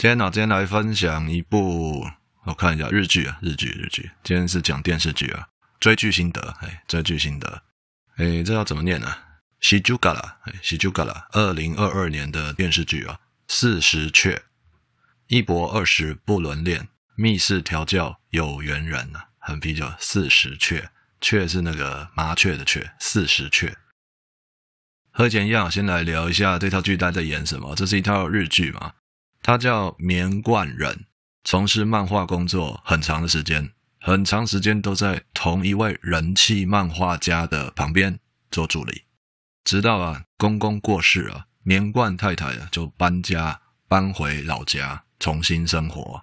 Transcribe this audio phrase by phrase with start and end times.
[0.00, 2.06] 今天呢，今天来分享一部，
[2.44, 4.10] 我看一下日剧啊，日剧日剧。
[4.24, 5.46] 今天是讲电视剧啊，
[5.78, 7.62] 追剧心得，哎，追剧心得，
[8.16, 9.18] 哎，这要怎么念呢、啊？
[9.60, 14.42] 喜剧嘎啦，哎，喜剧嘎啦，二零二二年的电视剧啊，四十雀，
[15.26, 20.90] 一博二十不伦恋，密室调教有缘人啊，很啤酒，四十雀，
[21.20, 23.76] 雀是那个麻雀的雀，四十雀。
[25.12, 28.94] 和以前一样，先来聊一下这套剧大家在演什么，这是一套日剧嘛。
[29.42, 31.06] 他叫棉冠忍，
[31.44, 38.18] 从事漫画工作很长的时间，很长时间都在同一位人气漫画家的旁边
[38.50, 39.04] 做助理，
[39.64, 46.22] 直到啊公公过世啊，棉冠太太啊就搬家搬回老家重新生活。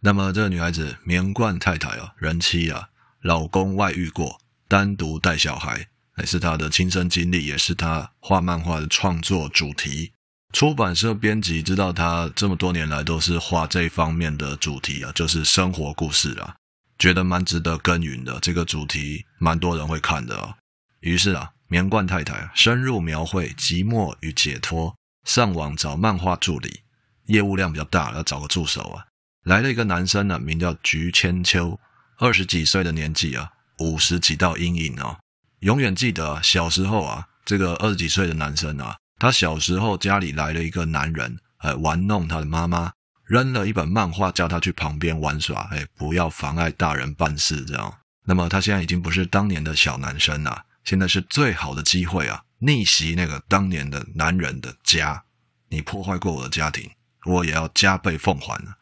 [0.00, 2.88] 那么这个女孩子棉冠太太啊，人妻啊，
[3.20, 10.12] 老公外遇过，单独带小孩，还是她的亲身经历，也是她画漫画的创作主题。
[10.56, 16.56] 出版社编辑知道他这么多年来都是画这方面的主题啊，就是生活故事啊，
[16.98, 18.40] 觉得蛮值得耕耘的。
[18.40, 20.56] 这个主题蛮多人会看的啊。
[21.00, 26.80] 于是啊，棉冠太太深入描绘寂寞与解脱，上网找漫画助理，
[27.26, 29.04] 业务量比较大，要找个助手啊。
[29.42, 31.78] 来了一个男生呢，名叫菊千秋，
[32.16, 35.18] 二十几岁的年纪啊，五十几道阴影啊，
[35.60, 38.96] 永远记得小时候啊，这个二十几岁的男生啊。
[39.18, 42.92] 他小时候家里来了一个男人，呃，玩弄他的妈妈，
[43.24, 47.98] 扔了一本漫画叫他去旁边玩耍，哎，不要妨碍大人办事，这样。
[48.24, 55.24] 那么他现在已经不是当年的小男生了，现在是最好的机会啊，逆袭那个当年的男人的家。
[55.68, 56.90] 你破坏过我的家庭，
[57.24, 58.76] 我也要加倍奉还了。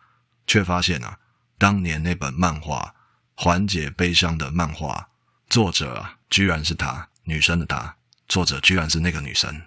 [0.47, 1.17] 却发现啊，
[1.57, 2.95] 当年那本漫画
[3.35, 5.09] 缓解悲伤的漫画
[5.49, 7.97] 作者啊，居然是他，女生的他，
[8.29, 9.63] 作者居然是那个女生。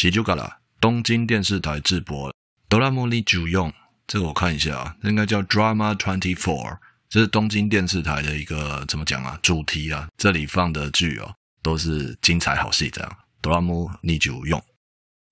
[0.00, 2.34] 喜剧嘎啦，东京电视台制播。
[2.68, 3.72] ドラマに14用，
[4.06, 6.78] 这个我看一下啊，应该叫 Drama Twenty Four，
[7.08, 9.38] 这是东京电视台的一个怎么讲啊？
[9.42, 13.16] 主题啊，这里放的剧哦，都是精彩好戏这样。
[13.40, 14.62] ドラマに14用。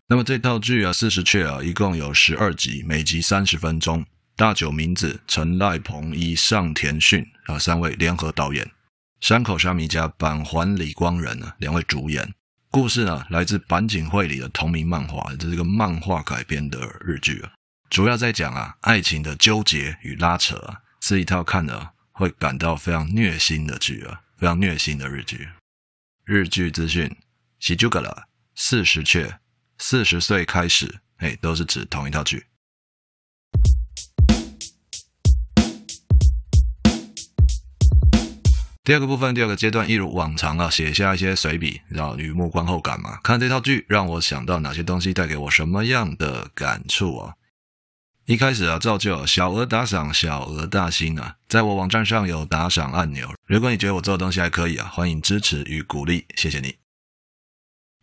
[0.06, 4.05] 那么这套剧啊，四十雀啊，一共有十二集，每集三十分钟。
[4.37, 8.69] 大久民子、成濑彭一、上田迅啊三位联合导演，
[9.21, 12.34] 山口纱弥加、坂环李光人啊两位主演。
[12.72, 17.52] 故事呢，来自板井绘里的同名漫画，这是个漫画改编的日剧啊，
[17.90, 25.50] 主要在讲啊爱情的纠结与拉扯啊，是一套看了会感到非常虐心的剧啊，非常虐心的日剧。
[26.25, 27.18] 日剧资讯，
[27.59, 29.40] 喜剧个了，四十却，
[29.79, 32.46] 四十岁开始，嘿，都是指同一套剧。
[38.90, 43.20] 第二个部分，第二个阶段，一如往常啊，写下一些随笔，然后雨木观后感嘛。
[43.22, 47.36] 看这套剧让我想到哪些东西，带给我什么样的感触啊？
[48.26, 53.32] 一开始啊，照旧小额打赏，小额大新啊，在我网站上有打赏按钮。
[53.46, 56.76] 如果你觉得我做的东西还可以啊，欢迎支持与鼓励，谢谢你。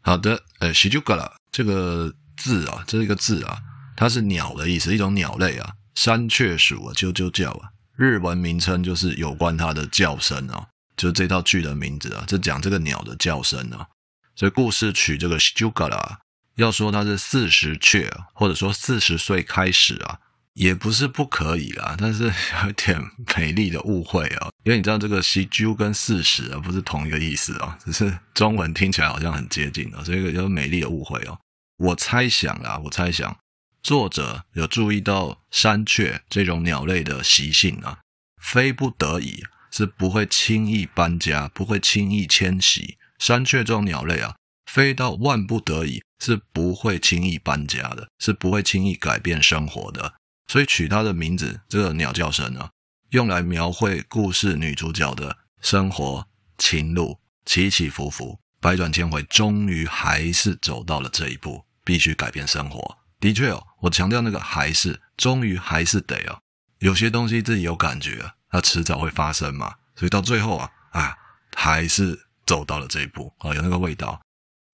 [0.03, 3.59] 好的，呃，喜剧嘎啦这个字啊，这是一个字啊，
[3.97, 10.69] 它是鸟的意思，一种鸟类啊，山雀属啊，啾啾叫啊，日文名称就是有关它的叫声啊。
[10.97, 13.87] 就是这套剧的名字啊，是讲这个鸟的叫声啊，
[14.34, 16.21] 所以故事取这个喜剧嘎啦，
[16.57, 20.19] 要说它是四十雀，或者说四十岁开始啊，
[20.55, 22.33] 也不是不可以啦，但是
[22.65, 22.99] 有点
[23.37, 31.38] 美丽的误会啊，因为你知道这个喜剧跟四十啊不是同一个意思啊，只是中文听起来好像很接近啊，所以有美丽的误会哦。
[31.76, 33.37] 我猜想啦，我猜想
[33.82, 37.99] 作者有注意到山雀这种鸟类的习性啊，
[38.41, 39.44] 非不得已。
[39.76, 42.96] 是不会轻易搬家，不会轻易迁徙。
[43.19, 44.34] 山雀这种鸟类啊，
[44.64, 50.14] 飞到万不得已是不会轻易搬家的，是不会轻易改变生活的。
[50.46, 52.70] 所以取它的名字，这个鸟叫声啊，
[53.11, 56.26] 用来描绘故事女主角的生活
[56.56, 62.96] 情路起起伏伏、百转千回，终于还是走到了这一步，必须改变生活。
[63.20, 66.40] 的确哦，我强调那个还是，终于还是得哦，
[66.79, 68.36] 有些东西自己有感觉啊。
[68.50, 71.14] 它迟早会发生嘛，所以到最后啊啊，
[71.54, 74.20] 还是走到了这一步啊，有那个味道。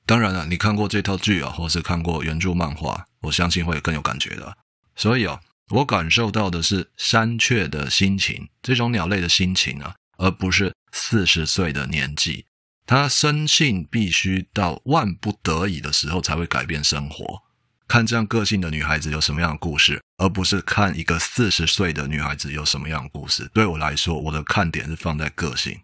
[0.05, 4.57] 当然了，你看过这套剧啊，或是看过原著漫画，我相信会更有感觉的。
[4.97, 5.41] 所以啊，
[5.71, 12.47] 我感受到的是山雀的心情，这种鸟类的心情啊，而不是四十岁的年纪。
[12.85, 17.43] 它深信必须到万不得已的时候才会改变生活。
[17.89, 23.51] 看这样个性的女孩子有什么样的故事，而不是看一个四十岁的女孩子有什么样的故事。
[23.53, 25.81] 对我来说，我的看点是放在个性。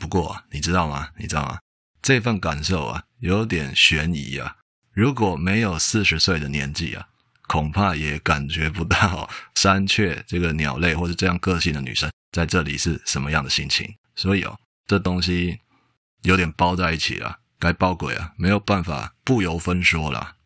[0.00, 1.08] 不过，你知道吗？
[1.16, 1.58] 你知道吗？
[2.02, 4.56] 这份感受啊，有点悬疑啊。
[4.92, 7.06] 如果没有四十岁的年纪啊，
[7.46, 13.94] 恐怕也感觉不到山雀这个鸟类或者这样个性的女生在这里是什么样的心情。
[14.16, 15.60] 所以哦，这东西
[16.22, 20.36] 有点包在一起了，该包鬼啊，没有办法不由分说了。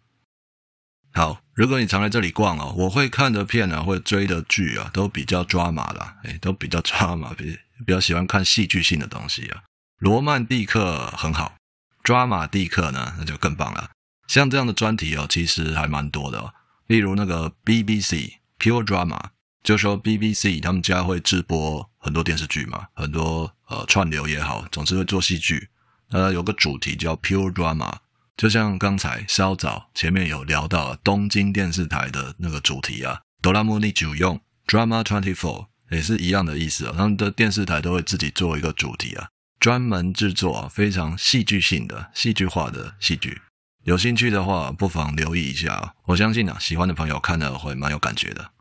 [1.15, 9.63] 好，如果你常来这里逛哦，我会看的片啊，会追的剧啊，都比较抓马啦，诶，都比较抓马，比比较喜欢看戏剧性的东西啊。
[9.99, 11.57] 罗曼蒂克很好，
[12.03, 13.91] 抓马蒂克呢，那就更棒了。
[14.27, 16.55] 像这样的专题哦，其实还蛮多的哦。
[16.87, 19.21] 例如那个 BBC Pure Drama，
[19.63, 25.69] 就说 BBC 他们家会直播很多电视剧嘛，很多呃串流也好，总之会做戏剧。
[26.11, 27.93] 呃，有个主题叫 Pure Drama，
[28.36, 36.94] 就像刚才稍早前面有聊到东京电视台的那个主题啊，ドラマにじゅうよん Drama Twenty Four 也是一样的意思哦。
[36.96, 39.30] 他们的电视台都会自己做一个主题啊。
[39.60, 43.42] 专门制作非常戏剧性的、戏剧化的戏剧，
[43.86, 45.96] 有兴趣的话不妨留意一下。
[46.06, 48.52] 我相信啊，喜欢的朋友看了会蛮有感觉的。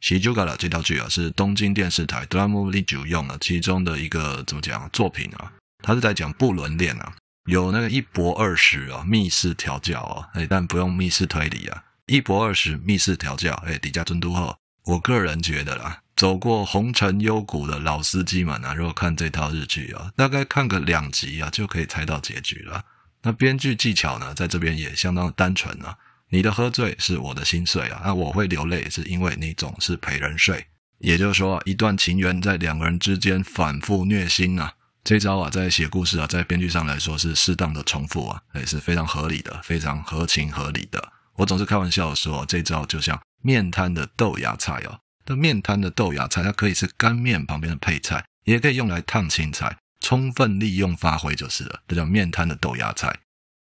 [0.00, 5.52] 喜剧嘎啦这套剧啊，是东京电视台ドラマにじゅうよん啊其中的一个怎么讲作品啊？
[5.82, 7.14] 它是在讲不伦恋啊，
[7.45, 16.01] 有那个一博二十啊，密室调教啊，哎，但不用密室推理啊，一博二十密室调教，哎，底下尊都后，我个人觉得啦。
[16.15, 22.83] 走过红尘幽谷的老司机们啊，如果看这套日剧啊，大概看个两集啊，就可以猜到结局了。
[23.21, 25.97] 那编剧技巧呢，在这边也相当单纯啊。
[26.29, 30.65] 你的喝醉是我的心碎啊，那我会流泪是因为你总是陪人睡。
[30.99, 34.73] 也就是说，一段情缘在两个人之间反复虐心啊，
[35.05, 41.11] 这招啊，在写故事啊，在编剧上来说是适当的重复啊，也是非常合理的，非常合情合理的。
[41.35, 44.99] 我总是开玩笑说，这招就像面摊的豆芽菜哦。
[45.27, 51.81] 那面摊的豆芽菜，它可以是干面旁边的配菜，也可以用来烫青菜，充分利用发挥就是了。
[51.87, 53.15] 这叫面摊的豆芽菜。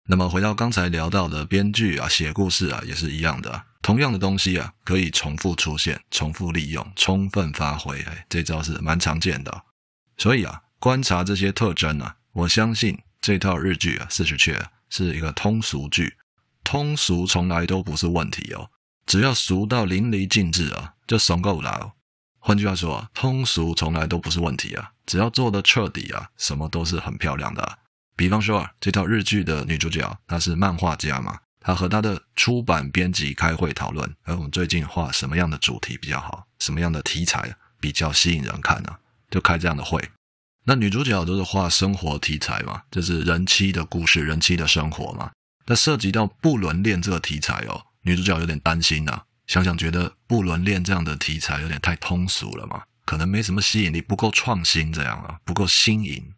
[0.08, 3.62] 那么回到刚才聊到的编剧啊，写故事啊，也是一样的。
[3.82, 8.00] 同样的东西啊，可以重复出现，重复利用，充分发挥。
[8.04, 9.62] 哎，这招是蛮常见的。
[10.16, 14.54] 所以啊，观察这些特征啊，我相信这套日剧啊，《四十雀》
[14.90, 16.16] 是一个通俗剧，
[16.62, 18.70] 通俗从来都不是问题哦。
[19.06, 21.92] 只要俗到淋漓尽致啊，就怂够了。
[22.38, 27.78] 换句话说啊，通俗从来都不是问题啊，只要做得彻底啊，什么都是很漂亮的。
[28.14, 38.96] 比方说啊，这套日剧的女主角她是漫画家嘛，她和她的出版编辑开会讨论，而我们最近画什么样的主题比较好，什么样的题材比较吸引人看呢？
[39.30, 40.00] 就开这样的会。
[40.66, 45.30] 那女主角都是画生活题材嘛，就是人妻的故事，人妻的生活嘛。
[45.66, 47.80] 那涉及到不伦恋这个题材哦。
[48.02, 56.32] 女主角有点担心呐、啊，想想觉得不伦恋这样的题材有点太通俗了嘛，可能没什么吸引力，不够创新这样啊，不够新颖。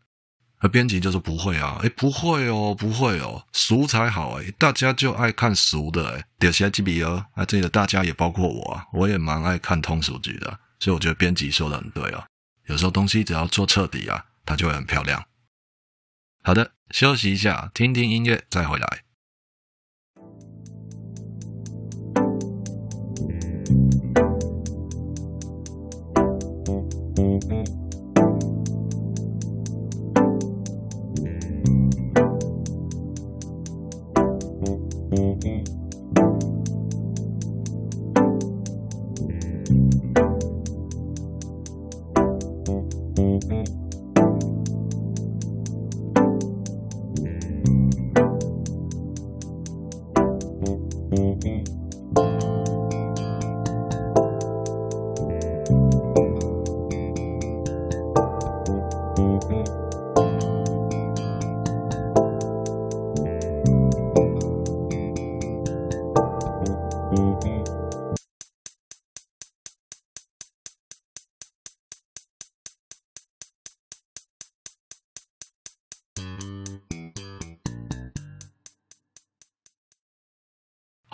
[0.61, 12.27] 而编辑就说不会啊，诶不会哦，不会哦，俗才好诶，大家就爱看俗的诶，点起来几笔哦，啊，这里的大家也包括我啊，我也蛮爱看通俗剧的，所以我觉得编辑说的很对啊，
[12.69, 15.25] 有时候东西只要做彻底啊，它就会很漂亮。
[16.43, 19.05] 好的，休息一下，听听音乐再回来。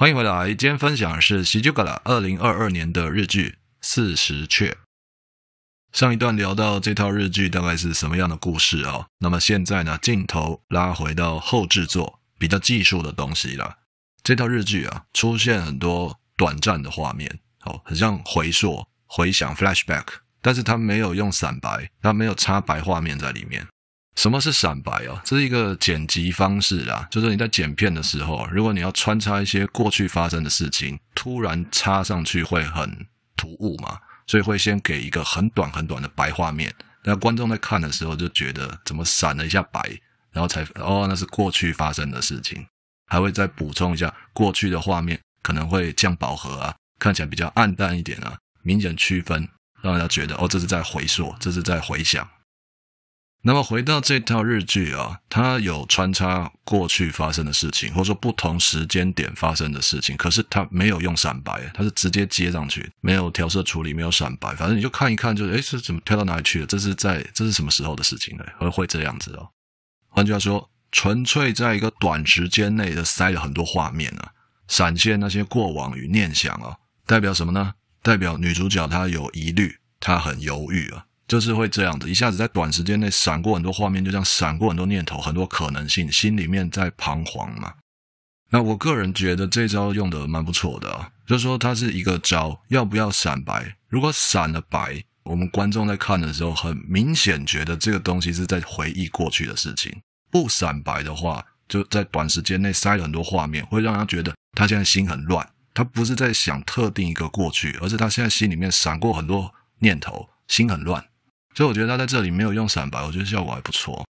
[0.05, 3.49] 欢迎回来，今天分享的是喜剧嘎拉二零二二年的日剧
[3.81, 4.73] 《四十雀》。
[5.99, 13.79] 上一段聊到这套日剧大概是什么样的故事哦，那么现在呢，镜头拉回到后制作比较技术的东西了。
[14.23, 20.05] 这套日剧啊，出现很多短暂的画面，哦，很像回溯、回想 （flashback），
[20.43, 23.67] 但是它没有用散白，它没有插白画面在里面。
[24.15, 25.21] 什么是闪白哦？
[25.25, 33.07] 这是一个剪辑方式啦，就是你在剪片的时候，如果你要穿插一些过去发生的事情，突然插上去会很
[33.37, 33.99] 突兀嘛。
[34.27, 39.83] 所以会先给一个很短很短的白画面，那观众在看的时候就觉得怎么闪了一下白，
[40.33, 42.67] 然后才哦，那是过去发生的事情，
[43.07, 49.47] 还会再补充一下过去的画面可能会降饱和啊，看起来比较暗淡一点啊，明显区分，
[49.83, 52.27] 让人家觉得哦，这是在回溯，这是在回想。
[53.47, 66.67] 那么回到这套日剧啊，它有穿插过去发生的事情，或者说不同时间点发生的事情，可是它没有用闪白，它是直接接上去，没有调色处理，没有闪白，反正你就看一看就，就诶，这怎么跳到哪里去了？
[66.67, 68.45] 这是在这是什么时候的事情呢？
[68.59, 69.51] 会会这样子哦。
[70.09, 74.33] 换句话说，纯粹在一个短时间内的塞了很多画面啊，
[74.69, 77.75] 闪现那些过往与念想啊，代表什么呢？
[78.03, 81.05] 代表女主角她有疑虑，她很犹豫啊。
[81.27, 87.75] 就是会这样子，一下子在短时间内闪过很多画面，就这样闪过很多念头，很多可能性，心里面在彷徨嘛。
[88.51, 93.77] 那我个人觉得这招用的蛮不错的啊，就是说它是一个招，要不要闪白？
[93.89, 99.91] 如果闪了白，我们观众在看的时候，很明显觉得这个东西是在回忆过去的事情；
[100.31, 111.05] 不闪白的话，就在短时间内塞了很多画面，会让他觉得他现在心很乱，他不是在想特定一个过去，而是他现在心里面闪过很多念头，心很乱。
[111.55, 114.05] 所以我觉得他在这里没有用闪白，我觉得效果还不错。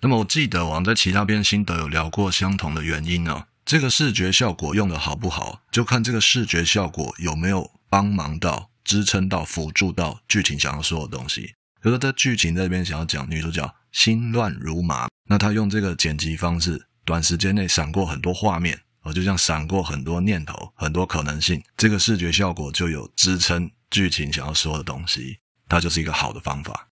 [0.00, 3.46] 那么我记得我好像在其他篇心得有聊过相同的原因呢。
[3.64, 11.42] 这个视觉效果用的好不好，就看这个视觉效果有没有帮忙到、支撑到、辅助到剧情想要说的东西。
[11.80, 26.88] 比如说在剧情这边想要讲女主角心乱如麻，那他用这个剪辑方式，短时间内闪过很多画面，哦，就像闪过很多念头、很多可能性，这个视觉效果就有支撑剧情想要说的东西，它就是一个好的方法。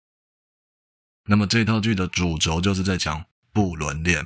[1.29, 4.25] 那么这套剧的主轴就是在讲不伦恋。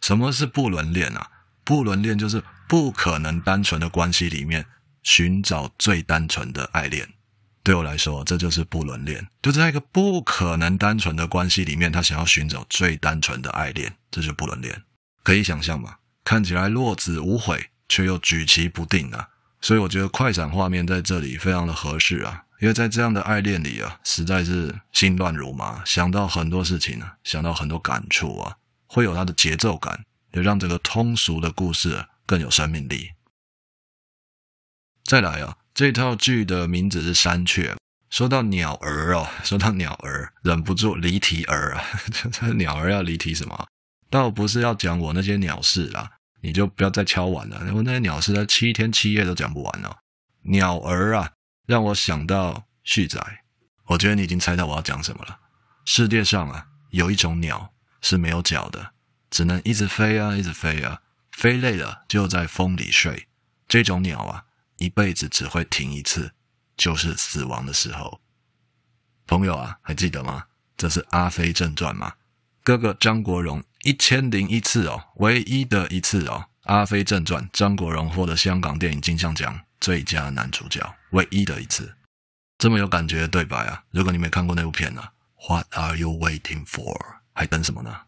[0.00, 1.30] 什么是不伦恋啊？
[1.62, 4.66] 不伦恋就是不可能单纯的关系里面
[5.02, 7.08] 寻找最单纯的爱恋。
[7.62, 14.82] 对我来说，这就是不伦恋，就在一个不可能单纯的关系里面，他想要寻找最单纯的爱恋，这就是不伦恋。
[15.22, 15.98] 可以想象吗？
[16.24, 19.28] 看起来落子无悔，却又举棋不定啊！
[19.60, 22.44] 所以我觉得快闪画面在这里非常的合适啊。
[22.60, 33.12] 因为在这样的爱恋里啊，实在是心乱如麻，想到很多事情啊，想到很多感触啊，会有它的节奏感，也让这个通俗的故事更有生命力。
[35.04, 37.72] 再来啊，这套剧的名字是《山雀》。
[38.10, 41.82] 说到鸟儿哦，说到鸟儿，忍不住离题儿啊，
[42.30, 43.66] 这鸟儿要离题什么？
[44.10, 46.10] 倒不是要讲我那些鸟事啦，
[46.42, 49.96] 你就不要再敲碗了，我那些鸟事，它七天七夜都讲不完哦。
[50.42, 51.30] 鸟儿啊。
[51.70, 53.16] 让我想到旭仔，
[53.84, 55.38] 我觉得你已经猜到我要讲什么了。
[55.84, 58.90] 世界上啊，有一种鸟是没有脚的，
[59.30, 61.00] 只能一直飞啊，一直飞啊，
[61.30, 63.28] 飞累了就在风里睡。
[63.68, 64.46] 这种鸟啊，
[64.78, 66.32] 一辈子只会停一次，
[66.76, 68.20] 就是死亡的时候。
[69.28, 70.46] 朋友啊，还记得吗？
[70.76, 72.14] 这是《阿飞正传》吗？
[72.64, 79.60] 哥哥张国荣一千零一次哦，唯一的一次哦，《阿飞正传》，张国荣获得香港电影金像奖。
[79.80, 81.94] 最佳男主角，唯一的一次，
[82.58, 83.84] 这么有感觉的对白啊！
[83.90, 85.02] 如果你没看过那部片呢
[85.48, 86.94] ，，What are you waiting for？
[87.32, 88.02] 还等什么呢？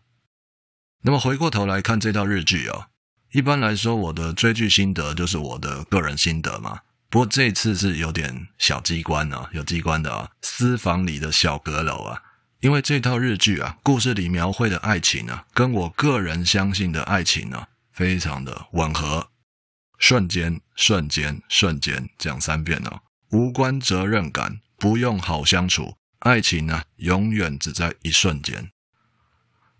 [1.00, 2.88] 那么回过头来看这套日剧哦，
[3.32, 6.80] 一般来说我的追剧心得就是我的个人心得嘛。
[7.08, 12.22] 不过这次是有点小机关啊，有机关的啊，私房里的小阁楼啊，
[12.60, 19.31] 因为这套日剧啊，故事里描绘的爱情啊，跟我个人相信的爱情呢，非常的吻合。
[20.02, 23.02] 瞬间，瞬间，瞬间，讲三遍哦。
[23.30, 28.72] 无关责任感，不用好相处，爱情呢，永远只在一瞬间。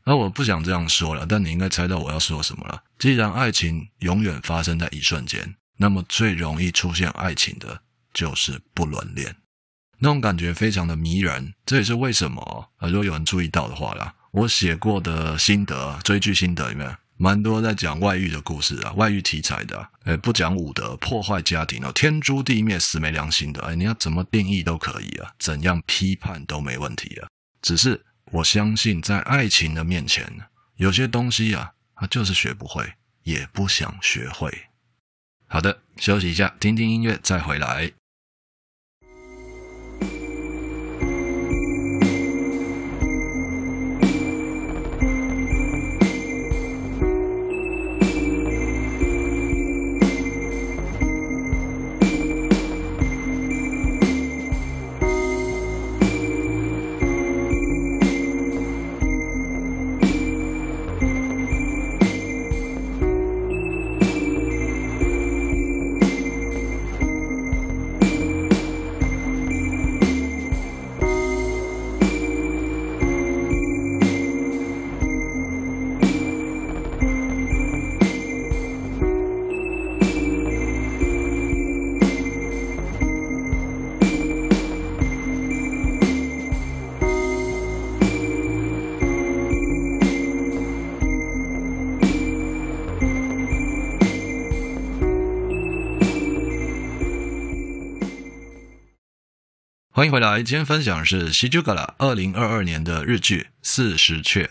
[0.05, 2.85] 那我不想这样说了，但你应该猜到我要说什么了。
[3.01, 7.83] 既然爱情永远发生在一瞬间，那么最容易出现爱情的
[8.15, 9.35] 就是不伦恋，
[9.99, 11.53] 那种感觉非常的迷人。
[11.67, 16.97] 这也是为什么，如果有人注意到的话啦，我写过的心得，追剧心得里面。
[17.23, 27.29] 蛮多在讲外遇的故事啊，外遇题材的，诶，不讲武德，破坏家庭哦，天诛地灭，死没良心的，诶，你要怎么定义都可以啊，怎样批判都没问题啊。
[27.63, 30.29] 只是我相信，在爱情的面前，
[30.75, 34.53] 有些东西啊，他就是学不会，也不想学会。
[35.47, 37.93] 好的，休息一下，听听音乐，再回来。
[100.03, 104.47] 欢迎回来，今天分享的是《喜剧嘎拉》二零二二年的日剧《四十雀》。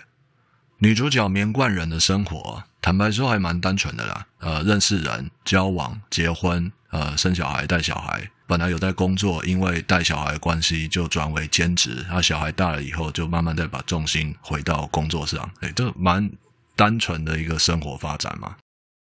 [0.77, 4.27] 女主角棉冠人的生活，坦白说还蛮单纯的啦。
[4.39, 8.31] 呃，认识人、交往、结婚、呃，生小孩、带小孩。
[8.47, 12.05] 本来有在工作，因为带小孩关系就转为兼职。
[12.07, 15.51] 他小孩大了以后，就慢慢再把重心回到工作上。
[15.59, 16.31] 诶，这蛮
[16.77, 18.55] 单纯的一个生活发展嘛。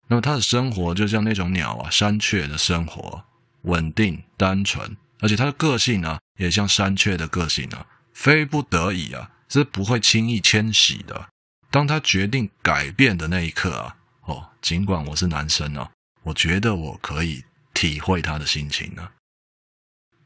[0.07, 3.21] 那么他的生活就像那种鸟啊，山雀的生活，
[3.63, 4.95] 稳定、单纯。
[5.22, 11.30] 而且他的个性呢，也像山雀的个性呢，非不得已啊，是不会轻易迁徙的。
[11.70, 15.90] 当他决定改变的那一刻啊，哦，尽管我是男生哦，
[16.24, 19.08] 我觉得我可以体会他的心情呢。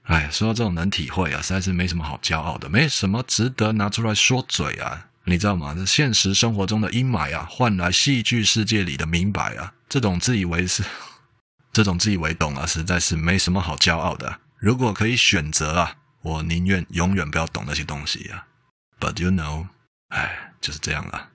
[0.03, 5.73] 哎，说到这种能体会啊，实在是没什么好骄傲的，没什么值得拿出来说嘴啊，你知道吗？
[5.75, 10.83] 这现实生活中的阴霾啊，换来戏剧世界里的明白啊，这种自以为是，
[11.73, 14.39] 这种自以为懂啊，实在是没什么好骄傲的。
[14.57, 18.47] 如果可以选择啊，我宁愿永远不要懂那些东西啊。
[18.99, 19.67] But you know，
[20.09, 21.29] 哎，就是这样了。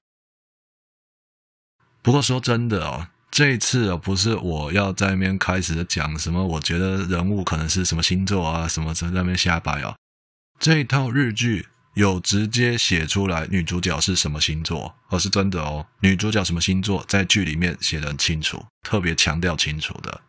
[2.03, 9.95] 不过说真的哦，这一次哦，不是我要在那边开始讲什么，我觉得人物可能是什么星座啊，什么在那边瞎掰哦。
[10.59, 15.87] 这一套日剧有直接写出来女主角是什么星座，而是真的哦。
[16.01, 20.23] 女主角什么星座在剧里面写的很清楚，特别强调清楚的。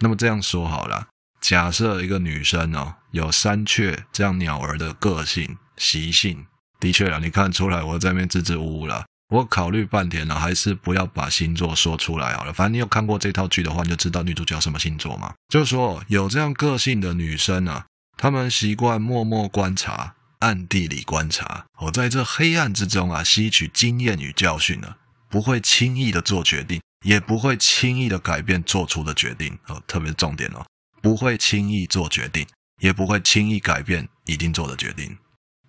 [0.00, 1.08] 那么这样说好了。
[1.44, 6.46] 假设一个女生哦，有山雀这样鸟儿的个性习性，
[6.80, 9.04] 的确啊，你看出来我在那边支支吾吾了。
[9.28, 12.52] 我考虑半天了，还是不要把星座说出来好了。
[12.54, 15.34] 反正你有看过这套剧的话，你就知道女主角什么星座嘛。
[15.50, 17.84] 就是说，有这样个性的女生啊，
[18.16, 24.94] 她们习惯默默观察，暗地里观察，我在这黑暗之中啊，吸取经验与教训呢，
[25.28, 30.64] 不会轻易的做决定，也不会轻易的改变做出的决定哦，特别重点哦。
[31.04, 32.46] 不会轻易做决定，
[32.80, 35.18] 也不会轻易改变已经做的决定。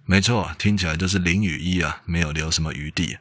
[0.06, 3.18] 没错，听起来就是零与一啊，没有留什么余地。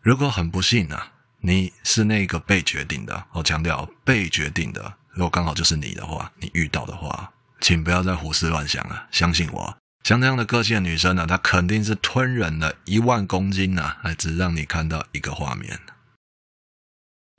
[0.00, 4.94] 如果很不幸啊，你是那个被决定的，我强调被决定的。
[5.12, 9.06] 如果刚好就是你的话，你遇到的话，请不要再胡思乱想了。
[9.10, 15.78] 相信我，像这样的个性的女生呢，她肯定是吞忍了一万公斤呐，还只让你看到一个画面。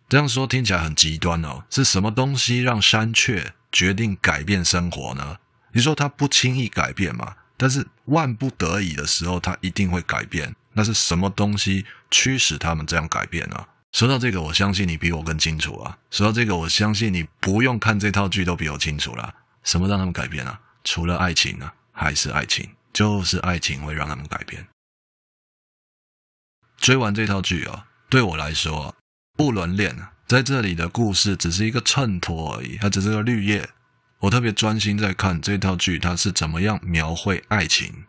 [0.07, 5.37] 这样说听起来很极端哦，是什么东西让山雀决定改变生活呢？
[5.71, 7.35] 你说他不轻易改变嘛？
[7.57, 10.55] 但是万不得已的时候，他一定会改变。
[10.73, 13.67] 那是什么东西驱使他们这样改变呢？
[13.91, 15.97] 说到这个，我相信你比我更清楚啊。
[16.09, 19.33] 说到这个，我相信你不用看这套剧都比我清楚了。
[19.63, 20.59] 什么让他们改变啊？
[20.83, 21.71] 除了爱情呢？
[21.91, 22.69] 还是爱情？
[22.93, 24.65] 就是爱情会让他们改变。
[26.77, 28.95] 追完这套剧啊，对我来说。
[29.35, 29.95] 不伦恋
[30.29, 33.67] 在这里的故事只是一个衬托而已，它只是个绿叶。
[34.19, 38.05] 我特别专心在看这套剧，它是怎么样描绘爱情。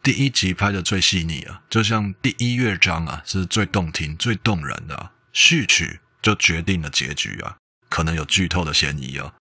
[0.00, 7.56] 第一集拍的最细腻啊，就像第一乐章啊，是最动听、最动人的啊，序曲就决定了结局啊，
[7.88, 9.34] 可能有剧透的嫌疑啊。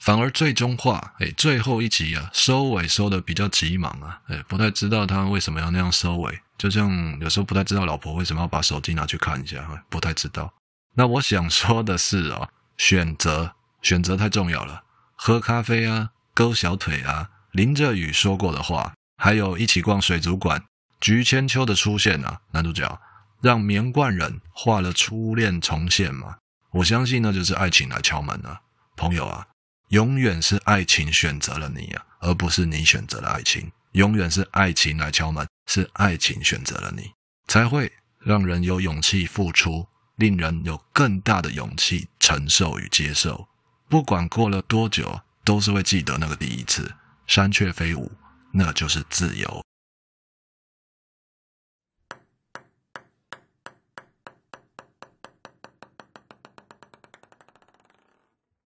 [0.00, 6.40] 反而最终话，哎，最后一集啊，收尾收的比较急忙啊，哎，不太知道他为什么要那样收尾。
[6.58, 10.52] 就像有时候不太知道老婆为什么要把手机拿去看一下，不太知道。
[10.94, 14.84] 那我想说的是哦，选择选择太重要了。
[15.16, 20.64] 喝咖啡啊，勾小腿啊，淋着雨说过的话，还有一起逛水族馆，
[21.00, 23.00] 菊千秋的出现啊，男主角
[23.40, 26.36] 让棉贯人画了初恋重现嘛。
[26.70, 28.60] 我相信那就是爱情来敲门了，
[28.96, 29.46] 朋友啊，
[29.88, 33.70] 永远是爱情选择了你啊，而不是你选择了爱情。
[33.92, 37.12] 永远是爱情来敲门，是爱情选择了你，
[37.46, 43.48] 才会让人有勇气付出，令人有更大的勇气承受与接受。
[43.88, 46.94] 不管过了多久，都是会记得那个第一次。
[47.26, 48.12] 山雀飞舞，
[48.52, 49.64] 那就是自由。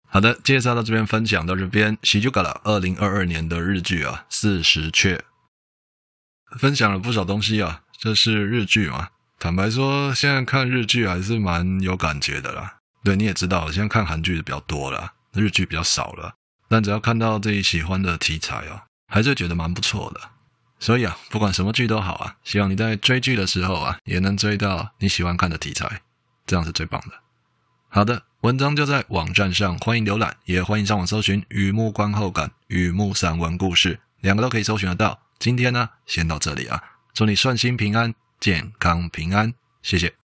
[0.08, 1.97] 好的，介绍到这边，分享到这边。
[2.01, 5.25] 喜剧嘎啦，二零二二年的日剧啊，四十雀，
[6.58, 7.84] 分享了不少东西啊。
[7.99, 9.10] 这是日剧嘛？
[9.45, 12.77] 坦白说，现在看日剧还是蛮有感觉的啦。
[13.03, 16.34] 对，你也知道，现在看韩剧的比较多了，日剧比较少了。
[16.67, 20.19] 但只要看到自己喜欢的题材啊，还是觉得蛮不错的。
[20.79, 26.01] 所以啊，不管什么剧都好啊，希望你在追剧的时候啊，也能追到你喜欢看的题材，
[26.47, 27.13] 这样是最棒的。
[27.89, 28.23] 好的。
[28.41, 35.19] 文章就在网站上，欢迎浏览，也欢迎上网搜寻《雨幕观后感》《雨幕散文故事》，两个都可以搜寻得到。
[35.38, 36.81] 今天呢，先到这里啊，
[37.13, 40.25] 祝你顺心平安、健康平安，谢谢。